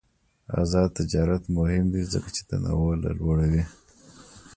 آزاد 0.61 0.89
تجارت 0.99 1.43
مهم 1.57 1.85
دی 1.93 2.03
ځکه 2.13 2.27
چې 2.35 2.41
تنوع 2.49 2.93
لوړوی. 3.03 3.63